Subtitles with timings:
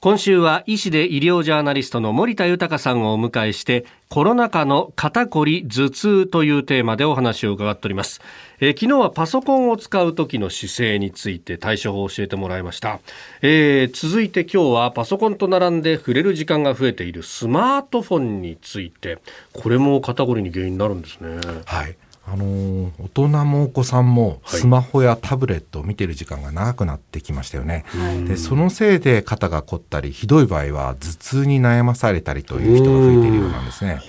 [0.00, 8.22] 今週は医師で医療ジャーナリストの森田豊さんをお迎えしてコロナ禍の肩こり頭痛というテーマでお話を伺っております、
[8.60, 12.98] えー、昨日はパソコンを使う時の姿勢について対処法を教えてもらいました、
[13.42, 19.18] えー、続いて今日はパソコンと並んで触れる時間が増えているスマートフォンについて。
[19.52, 21.38] これも肩こりに原因になるんですね。
[21.66, 21.96] はい。
[22.32, 34.00] あのー、大人もお子さんもスマホやタブレットを見てる時間が長くなってきましたよね、はい、でそのせいで肩が凝ったりひどい場合は頭痛に悩まされたりという人が増えているようなんですね。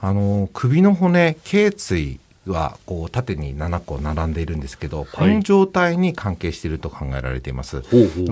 [0.00, 7.82] あのー、首の骨頸椎はこう縦に7個並んでいるんですけど、この状態に関係していると考えられています。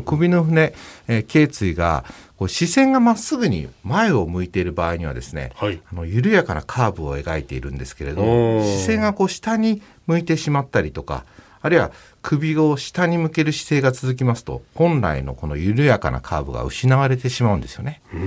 [0.05, 0.75] 首の骨、
[1.07, 2.05] えー、頸椎が
[2.37, 11.25] こう視線がまっすぐに前を向いている場合にはですね、はい、あの緩やかなカーブを描いているんですけれど視線がこう下に向いてしまったりとか
[11.63, 11.91] あるいは
[12.23, 18.01] 首を下に向ける姿勢が続きますと本来のこの緩やかなカーブが失われてしまうんですよね。
[18.13, 18.19] で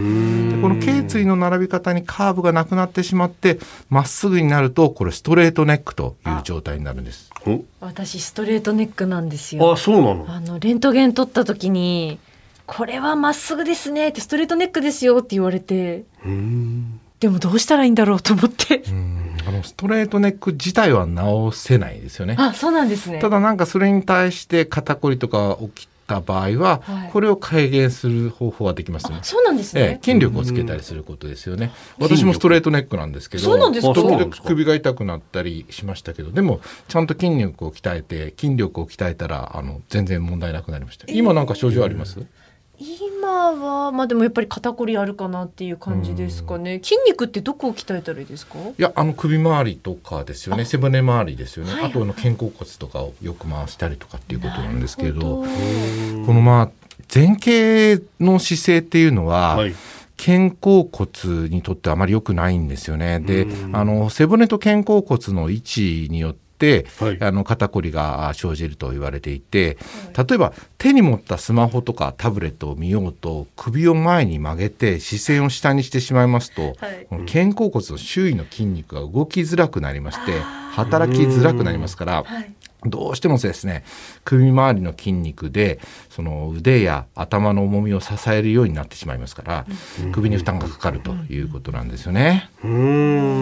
[0.61, 7.31] この頸椎の並び方にカーブがなくなってしまってまっすぐになるとこれストレートネックという状態になるんです。
[7.79, 9.73] 私ストレートネックなんですよ。
[9.73, 10.25] あそうなの？
[10.27, 12.19] あのレントゲン撮った時に
[12.65, 16.05] これはまっすぐですねってストレートネックですよって言われて
[17.19, 18.83] でもどうしたらいいんだろうと思って。
[19.47, 22.35] あのストレートネック自体は直せないですよね。
[22.37, 23.19] あ、そうなんですね。
[23.19, 29.19] ただなんかそれに対して肩こりとか起きた場合は、はい、これを改善する方法はできますね。
[29.21, 31.71] そうなんですね、ええ、筋力をつけたりすることですよね。
[31.97, 33.93] 私もストレートネックなんですけど、そうなんですか。
[33.93, 41.05] 時々首が痛くなったりしましたけど、でもちゃんと筋力を鍛えて筋力を鍛えたらあの全然問題なくなりました。
[41.07, 42.19] 今なんか症状あります？
[42.19, 42.25] えー
[42.79, 46.79] 今はまあでもやっぱり肩こりあるかなっていう感じですかね。
[46.83, 48.57] 筋肉ってどこを鍛えたらいいですか？
[48.59, 50.65] いやあの首周りとかですよね。
[50.65, 51.71] 背骨周りですよね。
[51.71, 55.47] あはいはい、あとの肩甲骨とかをよく回したりとかっていうことなんですけど、どこ
[56.33, 56.71] のまあ
[57.13, 59.55] 前傾の姿勢っていうのは。
[59.55, 59.75] はい
[60.15, 63.19] 肩甲骨にとってあまり良くないんですよね。
[63.19, 66.42] で、あの背骨と肩甲骨の位置によって、
[66.99, 69.77] はい、あの肩こりが生じると言われていて
[70.15, 80.39] 例えば手に持ったスマホとかタブレットを見ようと首を前に曲げて視線を下にしてしまいますと、はい、肩甲骨の周囲の筋肉が動きづらくなりまして
[80.73, 82.23] 働きづらくなりますから、
[82.85, 83.83] どうしてもですね
[84.23, 85.79] 首周りの筋肉で
[86.09, 89.65] その腕や頭の重みを支えるようになってしまいますから、
[90.11, 92.49] 首に負担がかかるということなんですよね。
[92.63, 93.32] うん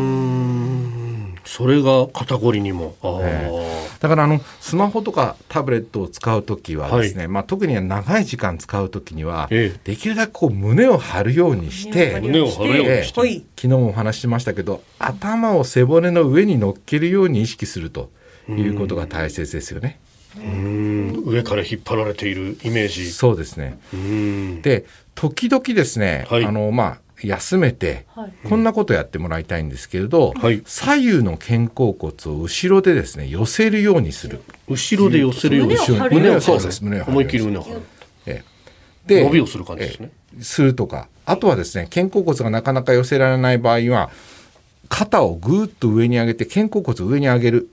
[1.51, 18.09] それが肩こりにも、えー、だからあのスマホとかタブレットを使う時はですね、はい、まあ、特に長い時間使う時には、えできるだけこう胸を張るようにして胸を張るようにして、昨日もお話ししましたけど頭を背骨の上に乗っけるように意識すると。
[18.49, 19.99] いうことが大切ですよね。
[20.35, 21.23] うん。
[21.25, 23.11] 上から引っ張られているイメージ。
[23.11, 23.77] そうですね。
[24.61, 24.85] で
[25.15, 34.41] 時々ですね、はい、あのまあ休めて、はい、こんなことやってもらいたいんですけれど、はい、左右の肩甲骨を後ろでですね寄せるようにする。
[34.67, 35.75] 後ろで寄せるように
[36.11, 36.83] 胸をそうです。
[36.83, 37.81] 胸を思いっきり胸を張る、
[38.25, 38.43] え
[39.07, 41.07] え、で伸びをする感じですね、えするとか。
[41.25, 44.09] あとはですね肩甲骨がなかなか寄せられない場合は
[44.89, 47.69] 肩をぐーっと上に上げて肩甲骨を上に上げる。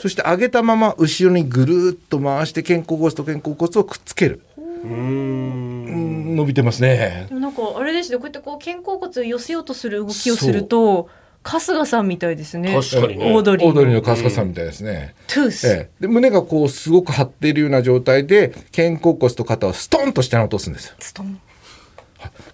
[0.00, 4.40] そして上げたまま後ろにぐるっと回して肩甲骨と肩甲骨をくっつける。
[4.56, 7.26] うん伸びてますね。
[7.54, 11.08] かあれですね、こうやってこう肩甲骨を寄せようとする動きをすると。
[11.46, 12.74] 春日さんみたいですね。
[12.74, 13.34] 確かにね。
[13.34, 13.84] オードリーの。
[13.84, 15.14] の春日さんみたいですね。
[15.28, 15.90] トゥース、ええ。
[16.00, 20.94] で、胸がこうすごく張っているような状態で、肩甲骨と肩をストンと下に落とすんですよ。
[20.98, 21.38] ストン。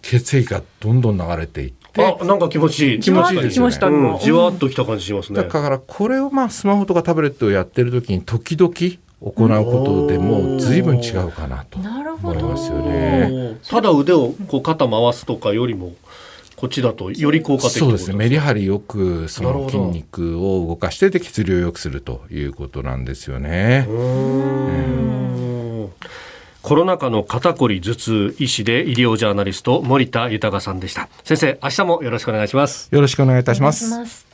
[0.02, 3.00] 血液がどんどん流れていって、あ、なんか気持ちいい。
[3.00, 3.64] 気持ちいいですね。
[3.64, 5.40] うん、じわっときた感じしますね。
[5.40, 8.74] だからこれをまあスマホとかタブレットをやってる時に時々
[9.20, 13.58] 行うことでも随分違うかなと思いますよね。
[13.68, 15.92] ただ腕をこう肩回すとかよりも。
[16.56, 18.14] こっちだとより効果的そうですね。
[18.14, 23.88] メリハリよくその筋肉を動かしてで血流を良くするということなんですよね。
[26.60, 31.08] コロナ禍の肩こり頭痛医師で医療ジャーナリスト森田豊さんでした。
[31.24, 32.90] 先生明日もよろしくお願いします。
[32.92, 34.29] よろしくお願いいたします